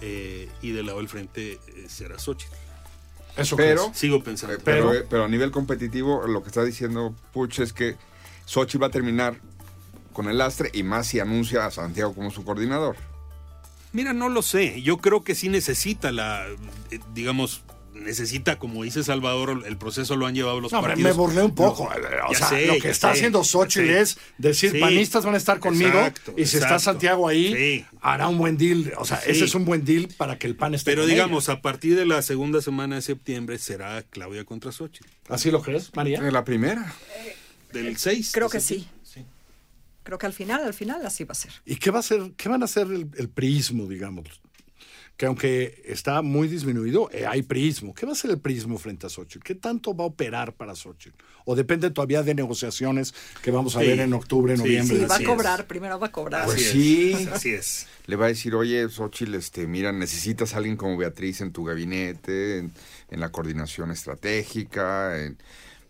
Eh, 0.00 0.48
y 0.62 0.72
del 0.72 0.86
lado 0.86 0.98
del 0.98 1.08
frente 1.08 1.52
eh, 1.52 1.86
será 1.88 2.18
Xochitl. 2.18 2.52
Eso 3.36 3.56
Pero-. 3.56 3.90
Sigo 3.94 4.22
pensando. 4.22 4.56
Pero, 4.64 4.90
Pero- 4.90 5.06
pero 5.08 5.24
a 5.24 5.28
nivel 5.28 5.50
competitivo, 5.50 6.26
lo 6.26 6.42
que 6.42 6.48
está 6.48 6.64
diciendo 6.64 7.14
Puch 7.32 7.58
es 7.60 7.72
que 7.72 7.96
Xochitl 8.46 8.82
va 8.82 8.86
a 8.88 8.90
terminar 8.90 9.36
con 10.12 10.28
el 10.28 10.38
lastre 10.38 10.70
y 10.72 10.82
más 10.82 11.06
si 11.06 11.20
anuncia 11.20 11.66
a 11.66 11.70
Santiago 11.70 12.14
como 12.14 12.30
su 12.30 12.44
coordinador. 12.44 12.96
Mira, 13.92 14.12
no 14.12 14.28
lo 14.28 14.42
sé. 14.42 14.82
Yo 14.82 14.98
creo 14.98 15.22
que 15.24 15.34
sí 15.34 15.48
necesita 15.48 16.12
la, 16.12 16.46
eh, 16.90 16.98
digamos, 17.14 17.62
necesita, 18.02 18.58
como 18.58 18.84
dice 18.84 19.02
Salvador, 19.02 19.64
el 19.66 19.76
proceso 19.76 20.16
lo 20.16 20.26
han 20.26 20.34
llevado 20.34 20.60
los 20.60 20.72
No, 20.72 20.80
partidos. 20.82 21.10
me 21.10 21.16
burlé 21.16 21.42
un 21.42 21.54
poco. 21.54 21.84
No, 21.84 21.94
eh, 21.94 22.18
o 22.28 22.34
sea, 22.34 22.48
sé, 22.48 22.66
lo 22.66 22.78
que 22.78 22.90
está 22.90 23.08
sé, 23.12 23.18
haciendo 23.18 23.42
Xochitl 23.44 23.90
es 23.90 24.18
decir, 24.38 24.70
Sí. 24.72 24.78
panistas 24.78 25.24
van 25.24 25.34
a 25.34 25.38
estar 25.38 25.58
conmigo 25.58 25.90
Exacto, 25.98 26.34
y 26.36 26.46
si 26.46 26.58
está. 26.58 26.78
Santiago 26.78 27.28
ahí, 27.28 27.54
Sí. 27.54 27.84
hará 28.00 28.28
un 28.28 28.38
buen 28.38 28.56
deal. 28.56 28.92
O 28.98 29.04
sea, 29.04 29.20
Sí. 29.20 29.30
ese 29.32 29.44
es 29.46 29.54
un 29.54 29.64
buen 29.64 29.84
deal 29.84 30.08
para 30.16 30.38
que 30.38 30.46
el 30.46 30.56
PAN 30.56 30.74
esté 30.74 30.90
Pero 30.90 31.02
con 31.02 31.10
digamos, 31.10 31.48
a 31.48 31.60
partir 31.62 31.96
de 31.96 32.06
la 32.06 32.22
segunda 32.22 32.60
semana 32.62 32.96
de 32.96 33.02
septiembre 33.02 33.58
será 33.58 34.02
Claudia 34.02 34.44
contra 34.44 34.72
Xochitl. 34.72 35.08
¿Así 35.28 35.50
lo 35.50 35.62
crees, 35.62 35.90
María? 35.94 36.18
En 36.18 36.32
la 36.32 36.44
primera. 36.44 36.94
Del 37.72 37.96
6. 37.96 38.30
Creo 38.32 38.48
de 38.48 38.52
que 38.52 38.60
sí. 38.60 38.86
Creo 40.02 40.18
que 40.18 40.26
al 40.26 40.32
final, 40.32 40.62
al 40.62 40.72
final 40.72 41.04
así 41.04 41.24
va 41.24 41.32
a 41.32 41.34
ser. 41.34 41.50
¿Y 41.64 41.76
qué 41.76 41.90
va 41.90 41.98
a 41.98 42.02
ser, 42.02 42.30
qué 42.36 42.48
van 42.48 42.62
a 42.62 42.66
hacer 42.66 42.86
el, 42.86 43.08
el 43.18 43.28
prismo, 43.28 43.86
digamos? 43.88 44.40
Que 45.16 45.26
aunque 45.26 45.82
está 45.86 46.20
muy 46.22 46.46
disminuido, 46.48 47.08
eh, 47.12 47.24
hay 47.26 47.42
prismo. 47.42 47.94
¿Qué 47.94 48.04
va 48.04 48.12
a 48.12 48.14
hacer 48.14 48.30
el 48.30 48.38
prismo 48.38 48.76
frente 48.78 49.06
a 49.06 49.08
Xochitl? 49.08 49.42
¿Qué 49.44 49.54
tanto 49.54 49.96
va 49.96 50.04
a 50.04 50.08
operar 50.08 50.52
para 50.54 50.74
Xochitl? 50.74 51.16
¿O 51.46 51.54
depende 51.56 51.90
todavía 51.90 52.22
de 52.22 52.34
negociaciones 52.34 53.14
que 53.42 53.50
vamos 53.50 53.76
a 53.76 53.80
Sí. 53.80 53.86
ver 53.86 54.00
en 54.00 54.12
octubre, 54.12 54.54
Sí, 54.56 54.62
noviembre? 54.62 54.96
Sí, 54.98 55.04
va 55.04 55.12
a 55.12 55.14
Así 55.14 55.22
es. 55.24 55.28
cobrar, 55.30 55.66
primero 55.66 55.98
va 55.98 56.08
a 56.08 56.12
cobrar. 56.12 56.44
Pues 56.44 56.58
Así 56.58 56.70
sí. 56.70 57.12
es, 57.12 57.26
así 57.28 57.50
es. 57.50 57.86
Le 58.06 58.16
va 58.16 58.26
a 58.26 58.28
decir, 58.28 58.54
oye, 58.54 58.86
Xochitl, 58.90 59.34
este, 59.36 59.66
mira, 59.66 59.90
necesitas 59.92 60.54
a 60.54 60.58
alguien 60.58 60.76
como 60.76 60.96
Beatriz 60.98 61.40
en 61.40 61.52
tu 61.52 61.64
gabinete, 61.64 62.58
en, 62.58 62.72
en 63.10 63.20
la 63.20 63.30
coordinación 63.30 63.90
estratégica, 63.92 65.18
en- 65.24 65.38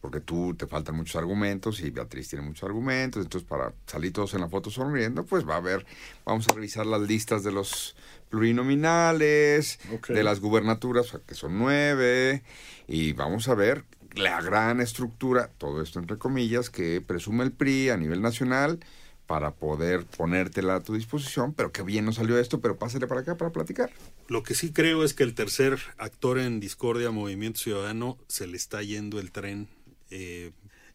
porque 0.06 0.20
tú 0.20 0.54
te 0.54 0.68
faltan 0.68 0.94
muchos 0.94 1.16
argumentos 1.16 1.80
y 1.80 1.90
Beatriz 1.90 2.28
tiene 2.28 2.44
muchos 2.44 2.62
argumentos, 2.62 3.24
entonces 3.24 3.48
para 3.48 3.74
salir 3.88 4.12
todos 4.12 4.34
en 4.34 4.40
la 4.40 4.48
foto 4.48 4.70
sonriendo, 4.70 5.24
pues 5.24 5.44
va 5.44 5.54
a 5.54 5.56
haber, 5.56 5.84
vamos 6.24 6.46
a 6.48 6.54
revisar 6.54 6.86
las 6.86 7.00
listas 7.00 7.42
de 7.42 7.50
los 7.50 7.96
plurinominales, 8.28 9.80
de 10.06 10.22
las 10.22 10.38
gubernaturas, 10.38 11.18
que 11.26 11.34
son 11.34 11.58
nueve, 11.58 12.44
y 12.86 13.14
vamos 13.14 13.48
a 13.48 13.56
ver 13.56 13.84
la 14.14 14.40
gran 14.40 14.80
estructura, 14.80 15.50
todo 15.58 15.82
esto 15.82 15.98
entre 15.98 16.18
comillas, 16.18 16.70
que 16.70 17.00
presume 17.00 17.42
el 17.42 17.50
PRI 17.50 17.90
a 17.90 17.96
nivel 17.96 18.22
nacional 18.22 18.78
para 19.26 19.54
poder 19.54 20.04
ponértela 20.04 20.76
a 20.76 20.82
tu 20.84 20.94
disposición, 20.94 21.52
pero 21.52 21.72
qué 21.72 21.82
bien 21.82 22.04
nos 22.04 22.14
salió 22.14 22.38
esto, 22.38 22.60
pero 22.60 22.78
pásale 22.78 23.08
para 23.08 23.22
acá 23.22 23.36
para 23.36 23.50
platicar. 23.50 23.90
Lo 24.28 24.44
que 24.44 24.54
sí 24.54 24.70
creo 24.70 25.02
es 25.02 25.14
que 25.14 25.24
el 25.24 25.34
tercer 25.34 25.80
actor 25.98 26.38
en 26.38 26.60
discordia, 26.60 27.10
Movimiento 27.10 27.58
Ciudadano, 27.58 28.18
se 28.28 28.46
le 28.46 28.56
está 28.56 28.84
yendo 28.84 29.18
el 29.18 29.32
tren 29.32 29.66
eh, 30.10 30.52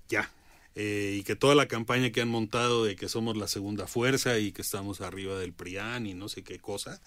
ya. 0.07 0.29
Eh, 0.75 1.17
y 1.19 1.23
que 1.23 1.35
toda 1.35 1.53
la 1.53 1.67
campaña 1.67 2.11
que 2.11 2.21
han 2.21 2.29
montado 2.29 2.85
de 2.85 2.95
que 2.95 3.09
somos 3.09 3.35
la 3.35 3.47
segunda 3.47 3.87
fuerza 3.87 4.37
y 4.39 4.53
que 4.53 4.61
estamos 4.61 5.01
arriba 5.01 5.37
del 5.37 5.53
PRIAN 5.53 6.07
y 6.07 6.13
no 6.13 6.29
sé 6.29 6.43
qué 6.43 6.59
cosa, 6.59 7.01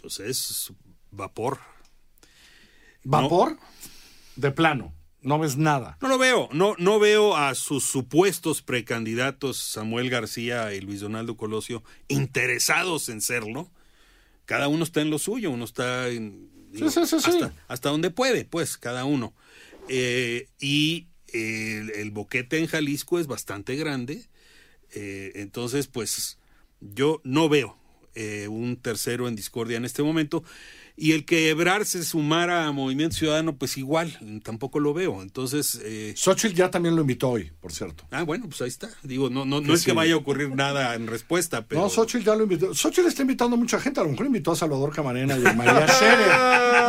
pues 0.00 0.20
es 0.20 0.72
vapor. 1.10 1.58
¿Vapor? 3.02 3.58
De 4.36 4.52
plano. 4.52 4.94
No 5.20 5.40
ves 5.40 5.56
nada. 5.56 5.98
No 6.00 6.06
lo 6.06 6.18
veo, 6.18 6.48
no, 6.52 6.76
no 6.78 7.00
veo 7.00 7.36
a 7.36 7.56
sus 7.56 7.84
supuestos 7.84 8.62
precandidatos 8.62 9.56
Samuel 9.56 10.10
García 10.10 10.72
y 10.72 10.80
Luis 10.80 11.00
Donaldo 11.00 11.36
Colosio 11.36 11.82
interesados 12.06 13.08
en 13.08 13.20
serlo. 13.20 13.68
Cada 14.44 14.68
uno 14.68 14.84
está 14.84 15.00
en 15.00 15.10
lo 15.10 15.18
suyo, 15.18 15.50
uno 15.50 15.64
está 15.64 16.08
en, 16.08 16.48
Sí, 16.74 16.90
sí, 16.90 17.06
sí, 17.06 17.20
sí. 17.20 17.30
hasta, 17.30 17.52
hasta 17.66 17.88
donde 17.88 18.10
puede, 18.10 18.44
pues, 18.44 18.76
cada 18.76 19.04
uno. 19.04 19.32
Eh, 19.88 20.48
y 20.60 21.08
el, 21.32 21.90
el 21.90 22.10
boquete 22.10 22.58
en 22.58 22.66
Jalisco 22.66 23.18
es 23.18 23.26
bastante 23.26 23.76
grande, 23.76 24.28
eh, 24.94 25.32
entonces, 25.34 25.86
pues, 25.86 26.38
yo 26.80 27.20
no 27.24 27.48
veo 27.48 27.76
eh, 28.18 28.48
un 28.48 28.76
tercero 28.76 29.28
en 29.28 29.36
discordia 29.36 29.76
en 29.76 29.84
este 29.84 30.02
momento. 30.02 30.42
Y 31.00 31.12
el 31.12 31.24
que 31.24 31.48
Ebrar 31.50 31.86
se 31.86 32.02
sumara 32.02 32.66
a 32.66 32.72
Movimiento 32.72 33.14
Ciudadano, 33.14 33.54
pues 33.54 33.76
igual, 33.76 34.18
tampoco 34.42 34.80
lo 34.80 34.92
veo. 34.92 35.22
Entonces, 35.22 35.80
eh, 35.84 36.12
Xochitl 36.16 36.56
ya 36.56 36.72
también 36.72 36.96
lo 36.96 37.02
invitó 37.02 37.28
hoy, 37.30 37.52
por 37.60 37.72
cierto. 37.72 38.02
ah, 38.10 38.24
bueno, 38.24 38.46
pues 38.48 38.60
ahí 38.62 38.68
está. 38.68 38.90
Digo, 39.04 39.30
no, 39.30 39.44
no, 39.44 39.60
no 39.60 39.66
Que 39.68 39.74
es 39.74 39.84
que 39.84 39.92
vaya 39.92 40.14
a 40.14 40.16
ocurrir 40.16 40.48
nada 40.56 40.96
en 40.96 41.06
respuesta, 41.06 41.64
pero. 41.68 41.82
No, 41.82 41.88
Xochitl 41.88 42.24
ya 42.24 42.34
lo 42.34 42.42
invitó. 42.42 42.74
Xochitl 42.74 43.06
está 43.06 43.22
invitando 43.22 43.54
a 43.54 43.58
mucha 43.60 43.78
gente. 43.78 44.00
A 44.00 44.02
lo 44.02 44.10
mejor 44.10 44.26
invitó 44.26 44.50
a 44.50 44.56
Salvador 44.56 44.92
Camarena 44.92 45.38
y 45.38 45.46
a 45.46 45.52
María 45.52 45.86
Scherer. 45.88 46.28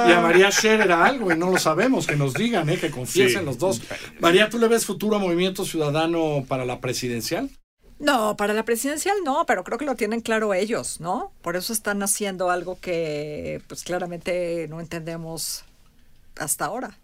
Y 0.09 0.11
a 0.11 0.21
María 0.23 0.51
Scherer 0.51 0.91
a 0.91 1.05
algo, 1.05 1.31
y 1.31 1.37
no 1.37 1.51
lo 1.51 1.59
sabemos. 1.59 2.07
Que 2.07 2.15
nos 2.15 2.33
digan, 2.33 2.67
¿eh? 2.71 2.79
que 2.79 2.89
confiesen 2.89 3.41
Sí. 3.41 3.45
los 3.45 3.59
dos. 3.59 3.79
María, 4.19 4.49
¿tú 4.49 4.57
le 4.57 4.67
ves 4.67 4.87
futuro 4.87 5.17
a 5.17 5.19
Movimiento 5.19 5.65
Ciudadano 5.65 6.45
para 6.47 6.65
la 6.65 6.81
presidencial? 6.81 7.51
No, 7.99 8.37
para 8.37 8.53
la 8.53 8.63
presidencial 8.63 9.17
no, 9.25 9.45
pero 9.45 9.63
creo 9.65 9.77
que 9.77 9.85
lo 9.85 9.95
tienen 9.95 10.21
claro 10.21 10.53
ellos, 10.53 11.01
¿no? 11.01 11.33
Por 11.41 11.57
eso 11.57 11.73
están 11.73 12.01
haciendo 12.01 12.49
algo 12.49 12.79
que 12.79 13.61
pues 13.67 13.83
claramente 13.83 14.67
no 14.69 14.79
entendemos 14.79 15.65
hasta 16.37 16.65
ahora. 16.65 16.97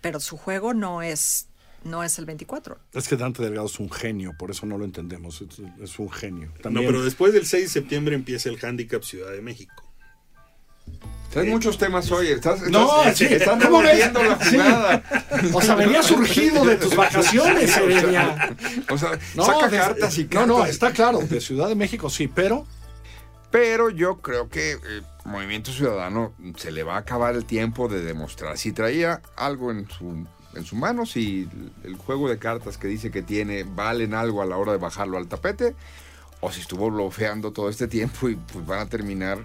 Pero 0.00 0.18
su 0.18 0.36
juego 0.36 0.74
no 0.74 1.02
es 1.02 1.46
no 1.84 2.02
es 2.02 2.18
el 2.18 2.26
24. 2.26 2.78
Es 2.92 3.08
que 3.08 3.16
Dante 3.16 3.42
Delgado 3.42 3.66
es 3.66 3.78
un 3.78 3.90
genio, 3.90 4.34
por 4.38 4.50
eso 4.50 4.66
no 4.66 4.78
lo 4.78 4.84
entendemos. 4.84 5.40
Es, 5.40 5.60
es 5.80 5.98
un 5.98 6.10
genio. 6.10 6.52
no, 6.70 6.80
pero 6.80 7.02
después 7.04 7.32
del 7.32 7.46
6 7.46 7.64
de 7.64 7.68
septiembre 7.68 8.14
empieza 8.14 8.48
el 8.48 8.58
Handicap 8.62 9.02
Ciudad 9.02 9.30
de 9.30 9.42
México. 9.42 9.88
Traes 11.32 11.48
muchos 11.48 11.78
temas 11.78 12.10
hoy, 12.12 12.28
estás, 12.28 12.56
estás, 12.56 12.70
No, 12.70 12.88
sí, 13.14 13.24
están 13.24 13.58
¿cómo 13.58 13.80
ves? 13.80 14.12
revolviendo 14.12 14.22
la 14.22 14.44
Sí. 14.44 14.50
jugada. 14.56 15.02
O 15.54 15.62
sea, 15.62 15.74
venía 15.76 16.02
surgido 16.02 16.64
de 16.64 16.76
tus 16.76 16.94
vacaciones, 16.94 17.74
Heredia. 17.76 18.54
O 18.90 18.98
sea, 18.98 19.18
No, 19.34 19.46
saca 19.46 19.68
de- 19.68 19.78
cartas 19.78 20.18
y 20.18 20.24
No, 20.24 20.28
cartas. 20.30 20.48
no, 20.48 20.66
está 20.66 20.92
claro, 20.92 21.20
de 21.20 21.40
Ciudad 21.40 21.68
de 21.68 21.74
México 21.74 22.10
sí, 22.10 22.28
pero 22.28 22.66
Pero 23.50 23.90
yo 23.90 24.16
creo 24.22 24.48
que 24.48 24.72
eh, 24.72 24.78
Movimiento 25.26 25.72
Ciudadano 25.72 26.32
se 26.56 26.70
le 26.72 26.84
va 26.84 26.94
a 26.94 26.98
acabar 27.00 27.34
el 27.34 27.44
tiempo 27.44 27.86
de 27.86 28.02
demostrar. 28.02 28.56
Si 28.56 28.72
traía 28.72 29.20
algo 29.36 29.70
en 29.70 29.86
su, 29.90 30.26
en 30.54 30.64
su 30.64 30.74
mano, 30.74 31.04
si 31.04 31.46
el 31.84 31.96
juego 31.96 32.30
de 32.30 32.38
cartas 32.38 32.78
que 32.78 32.88
dice 32.88 33.10
que 33.10 33.20
tiene 33.20 33.64
valen 33.64 34.14
algo 34.14 34.40
a 34.40 34.46
la 34.46 34.56
hora 34.56 34.72
de 34.72 34.78
bajarlo 34.78 35.18
al 35.18 35.28
tapete, 35.28 35.74
o 36.40 36.50
si 36.50 36.62
estuvo 36.62 36.90
bloqueando 36.90 37.52
todo 37.52 37.68
este 37.68 37.88
tiempo 37.88 38.30
y 38.30 38.36
pues 38.36 38.64
van 38.66 38.78
a 38.80 38.86
terminar 38.86 39.38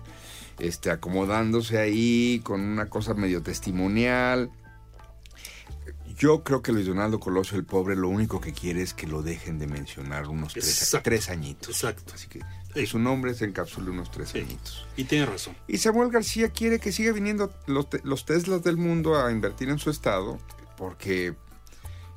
este, 0.60 0.90
acomodándose 0.92 1.78
ahí 1.80 2.42
con 2.44 2.62
una 2.62 2.88
cosa 2.90 3.14
medio 3.14 3.42
testimonial. 3.44 4.50
Yo 6.18 6.44
creo 6.44 6.64
que 6.64 6.72
Luis 6.72 6.88
Donaldo 6.88 7.20
Colosio, 7.20 7.58
el 7.58 7.66
pobre, 7.66 7.96
lo 7.96 8.10
único 8.10 8.42
que 8.42 8.52
quiere 8.52 8.82
es 8.82 8.96
que 8.96 9.06
lo 9.06 9.22
dejen 9.22 9.60
de 9.60 9.68
mencionar 9.68 10.28
unos 10.28 10.54
tres, 10.54 10.68
Exacto. 10.82 11.04
tres 11.12 11.30
añitos. 11.30 11.70
Exacto. 11.70 12.14
Así 12.16 12.28
que 12.28 12.42
Sí. 12.74 12.88
su 12.88 12.98
nombre 12.98 13.34
se 13.36 13.46
encapsule 13.46 13.92
unos 13.92 14.10
tres 14.10 14.30
Sí. 14.30 14.40
añitos. 14.40 14.88
Y 14.98 15.04
tiene 15.04 15.28
razón. 15.28 15.56
Y 15.68 15.78
Samuel 15.78 16.10
García 16.10 16.50
quiere 16.50 16.80
que 16.80 16.92
siga 16.92 17.12
viniendo 17.12 17.54
los, 17.68 17.90
te- 17.90 18.02
los 18.04 18.26
Teslas 18.26 18.64
del 18.64 18.78
mundo 18.78 19.24
a 19.24 19.32
invertir 19.32 19.70
en 19.70 19.78
su 19.78 19.92
estado, 19.92 20.40
porque 20.76 21.36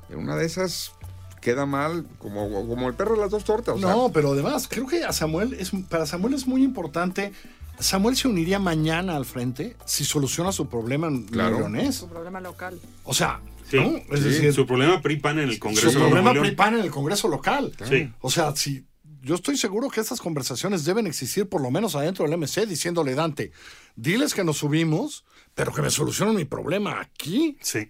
en 0.09 0.17
una 0.17 0.35
de 0.35 0.45
esas 0.45 0.93
queda 1.39 1.65
mal 1.67 2.07
como, 2.17 2.49
como 2.67 2.87
el 2.87 2.95
perro 2.95 3.13
de 3.15 3.21
las 3.21 3.29
dos 3.31 3.43
tortas. 3.43 3.79
no, 3.79 4.11
pero 4.11 4.31
además 4.31 4.67
creo 4.67 4.87
que 4.87 5.03
a 5.03 5.13
Samuel 5.13 5.53
es 5.53 5.71
para 5.89 6.05
Samuel 6.07 6.33
es 6.33 6.47
muy 6.47 6.63
importante. 6.63 7.33
Samuel 7.81 8.15
se 8.15 8.27
uniría 8.27 8.59
mañana 8.59 9.15
al 9.15 9.25
frente 9.25 9.75
si 9.85 10.05
soluciona 10.05 10.51
su 10.51 10.67
problema 10.69 11.07
en 11.07 11.23
Claro. 11.25 11.59
Leonés. 11.59 11.95
Su 11.95 12.07
problema 12.09 12.39
local. 12.39 12.79
O 13.03 13.13
sea, 13.13 13.41
Sí, 13.69 13.77
¿no? 13.77 13.97
Es 14.13 14.19
sí, 14.21 14.29
decir, 14.29 14.53
su 14.53 14.65
problema 14.67 15.01
PRI-PAN 15.01 15.39
en 15.39 15.47
el 15.49 15.57
Congreso 15.57 15.91
su 15.91 15.99
problema. 15.99 16.33
PRIPAN 16.33 16.73
en 16.75 16.81
el 16.81 16.91
Congreso 16.91 17.29
local. 17.29 17.71
Sí. 17.87 18.11
O 18.19 18.29
sea, 18.29 18.53
si 18.53 18.85
yo 19.21 19.35
estoy 19.35 19.55
seguro 19.55 19.89
que 19.89 20.01
estas 20.01 20.19
conversaciones 20.19 20.83
deben 20.83 21.07
existir 21.07 21.47
por 21.47 21.61
lo 21.61 21.71
menos 21.71 21.95
adentro 21.95 22.25
del 22.27 22.37
MC 22.37 22.65
diciéndole 22.65 23.15
Dante, 23.15 23.51
diles 23.95 24.33
que 24.33 24.43
nos 24.43 24.57
subimos, 24.57 25.23
pero 25.55 25.73
que 25.73 25.81
me 25.81 25.89
solucionen 25.89 26.35
mi 26.35 26.43
problema 26.45 26.99
aquí, 26.99 27.57
Sí. 27.61 27.89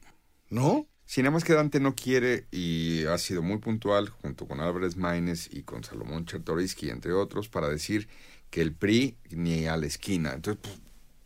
¿no? 0.49 0.87
Si 1.05 1.21
nada 1.21 1.31
más 1.31 1.43
que 1.43 1.53
Dante 1.53 1.79
no 1.79 1.95
quiere 1.95 2.47
y 2.51 3.05
ha 3.05 3.17
sido 3.17 3.41
muy 3.41 3.57
puntual 3.57 4.09
junto 4.09 4.47
con 4.47 4.59
Álvarez 4.61 4.95
Maínez 4.97 5.49
y 5.51 5.63
con 5.63 5.83
Salomón 5.83 6.25
Chertoriski, 6.25 6.89
entre 6.89 7.11
otros, 7.13 7.49
para 7.49 7.67
decir 7.69 8.07
que 8.51 8.61
el 8.61 8.73
PRI 8.73 9.17
ni 9.31 9.65
a 9.65 9.75
la 9.77 9.87
esquina. 9.87 10.33
Entonces, 10.33 10.61
pues, 10.61 10.75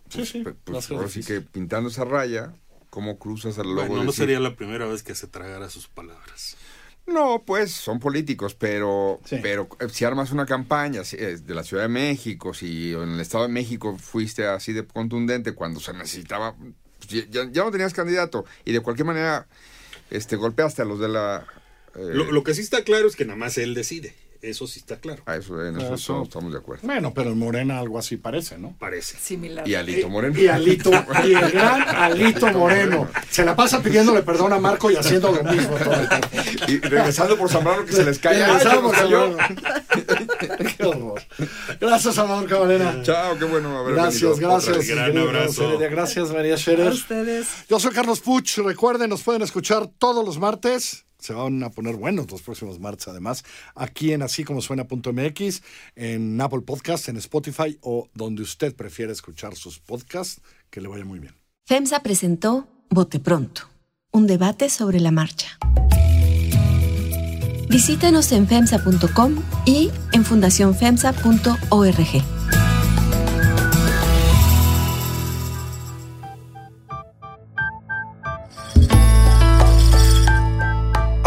Sí, 0.10 0.25
sí. 0.25 0.44
pues, 0.44 0.55
a 0.55 0.60
pues, 0.63 0.86
ser 0.86 0.96
ahora 0.98 1.10
sí 1.10 1.24
que 1.24 1.41
pintando 1.41 1.89
esa 1.89 2.05
raya, 2.05 2.53
¿cómo 2.89 3.20
cruzas 3.20 3.60
al 3.60 3.67
logo? 3.67 3.88
Bueno, 3.88 4.03
no 4.05 4.12
decir- 4.12 4.24
sería 4.25 4.39
la 4.39 4.55
primera 4.55 4.86
vez 4.86 5.03
que 5.03 5.13
se 5.15 5.27
tragara 5.27 5.70
sus 5.70 5.88
palabras. 5.89 6.55
No, 7.08 7.44
pues 7.46 7.72
son 7.72 8.00
políticos, 8.00 8.55
pero, 8.55 9.20
Sí. 9.25 9.38
pero 9.41 9.67
eh, 9.79 9.89
si 9.89 10.05
armas 10.05 10.32
una 10.32 10.46
campaña 10.48 11.03
si, 11.03 11.17
eh, 11.17 11.38
de 11.38 11.53
la 11.53 11.63
Ciudad 11.63 11.84
de 11.84 11.89
México, 11.89 12.53
si 12.53 12.94
en 12.94 13.10
el 13.13 13.20
Estado 13.20 13.44
de 13.44 13.53
México 13.53 13.98
fuiste 13.98 14.48
así 14.48 14.74
de 14.74 14.86
contundente 14.88 15.51
cuando 15.53 15.79
se 15.79 15.94
necesitaba, 15.94 16.55
pues, 16.55 17.29
ya 17.29 17.46
no 17.63 17.72
tenías 17.72 17.94
candidato 17.94 18.46
y 18.63 18.72
de 18.72 18.79
cualquier 18.79 19.05
manera 19.05 19.48
este 20.10 20.36
golpeaste 20.36 20.82
a 20.82 20.86
los 20.86 21.00
de 21.00 21.10
la... 21.10 21.46
eh, 21.96 22.10
Lo, 22.13 22.32
lo 22.32 22.44
que 22.44 22.53
sí 22.55 22.62
está 22.62 22.84
claro 22.84 23.08
es 23.08 23.15
que 23.15 23.25
nada 23.25 23.38
más 23.38 23.58
él 23.60 23.74
decide. 23.75 24.15
Eso 24.50 24.68
sí 24.68 24.80
está 24.80 24.98
claro. 24.98 25.24
a 25.25 25.36
eso, 25.38 25.66
en 25.66 25.78
eso, 25.80 25.96
Eso. 25.96 26.14
todos 26.14 26.28
estamos 26.28 26.54
de 26.54 26.60
acuerdo. 26.60 26.82
Bueno, 26.86 27.14
pero 27.14 27.32
en 27.32 27.40
Morena 27.40 27.80
algo 27.80 27.98
así 27.98 28.18
parece, 28.18 28.58
¿no? 28.58 28.75
Parece. 28.78 29.18
Similar. 29.18 29.68
Y 29.68 29.75
Alito 29.75 30.08
Moreno. 30.10 30.40
Y 30.40 30.48
Alito, 30.48 30.92
y 31.25 31.34
el 31.34 31.52
gran 31.52 31.82
Alito 31.82 32.48
Moreno. 32.52 33.08
Se 33.30 33.44
la 33.44 33.56
pasa 33.56 33.82
pidiéndole 33.82 34.22
perdón 34.22 34.54
a 34.54 34.60
Marco 34.60 34.92
y 34.92 34.96
haciendo 34.96 35.32
lo 35.32 35.44
mismo 35.44 35.75
todo 35.78 35.94
el 35.96 36.10
tiempo. 36.10 36.28
Y 36.68 36.78
regresando 36.80 37.38
por 37.38 37.50
Zambrano 37.50 37.86
que 37.86 37.94
se 37.94 38.06
les 38.06 38.20
cae. 38.20 38.38
Y 38.38 38.42
¡Ay, 38.42 38.48
se 38.60 38.70
regresamos, 38.70 38.84
nos 38.84 39.02
cayó! 39.02 39.38
Qué 40.78 40.84
horror. 40.86 41.22
Gracias, 41.80 42.16
Salvador 42.16 42.48
Camarena. 42.50 43.02
Chao, 43.04 43.38
qué 43.38 43.46
bueno 43.46 43.78
haber 43.80 43.96
Gracias, 43.96 44.22
venido. 44.22 44.50
gracias. 44.50 44.88
Gran 44.88 45.18
abrazo. 45.18 45.78
Gracias, 45.80 46.32
María 46.32 46.54
A 46.56 46.58
Scherer. 46.58 46.92
ustedes. 46.92 47.48
Yo 47.70 47.80
soy 47.80 47.92
Carlos 47.92 48.20
Puch. 48.20 48.58
Recuerden, 48.60 49.10
nos 49.10 49.24
pueden 49.24 49.42
escuchar 49.42 49.88
todos 49.98 50.24
los 50.25 50.38
martes. 50.38 51.05
Se 51.25 51.34
van 51.34 51.63
a 51.63 51.72
poner 51.72 51.96
buenos 51.96 52.29
los 52.29 52.44
próximos 52.44 52.79
martes, 52.79 53.08
además, 53.08 53.44
aquí 53.74 54.13
en 54.13 54.22
así 54.22 54.46
suena.mx, 54.62 55.63
en 55.96 56.39
Apple 56.39 56.62
Podcast, 56.62 57.10
en 57.10 57.17
Spotify 57.17 57.79
o 57.82 58.10
donde 58.13 58.44
usted 58.44 58.75
prefiere 58.75 59.12
escuchar 59.12 59.55
sus 59.55 59.79
podcasts. 59.79 60.39
Que 60.70 60.82
le 60.82 60.88
vaya 60.88 61.03
muy 61.03 61.17
bien. 61.17 61.34
FEMSA 61.65 62.03
presentó 62.03 62.67
Bote 62.91 63.20
Pronto, 63.20 63.63
un 64.12 64.27
debate 64.27 64.70
sobre 64.70 65.00
la 65.00 65.10
marcha. 65.10 65.58
Visítanos 67.70 68.32
en 68.32 68.48
FEMSA.com 68.48 69.41
y 69.65 69.89
en 70.13 70.24
fundacionfemsa.org. 70.24 72.35